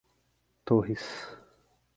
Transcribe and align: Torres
Torres 0.65 1.11